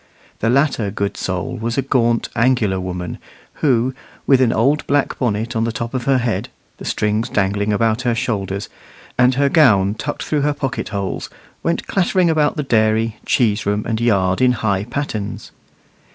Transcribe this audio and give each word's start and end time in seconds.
The 0.39 0.49
latter 0.49 0.89
good 0.89 1.15
soul 1.15 1.57
was 1.57 1.77
a 1.77 1.83
gaunt, 1.83 2.27
angular 2.35 2.79
woman, 2.79 3.19
who, 3.61 3.93
with 4.25 4.41
an 4.41 4.51
old 4.51 4.87
black 4.87 5.19
bonnet 5.19 5.55
on 5.55 5.63
the 5.63 5.71
top 5.71 5.93
of 5.93 6.05
her 6.05 6.17
head, 6.17 6.49
the 6.77 6.85
strings 6.85 7.29
dangling 7.29 7.71
about 7.71 8.01
her 8.01 8.15
shoulders, 8.15 8.67
and 9.15 9.35
her 9.35 9.47
gown 9.47 9.93
tucked 9.93 10.23
through 10.23 10.41
her 10.41 10.55
pocket 10.55 10.89
holes, 10.89 11.29
went 11.61 11.85
clattering 11.85 12.31
about 12.31 12.55
the 12.57 12.63
dairy, 12.63 13.17
cheese 13.27 13.67
room, 13.67 13.85
and 13.87 14.01
yard, 14.01 14.41
in 14.41 14.53
high 14.53 14.85
pattens. 14.85 15.51